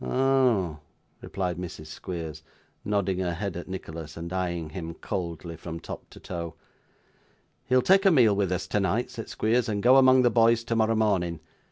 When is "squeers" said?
1.85-2.41, 9.29-9.69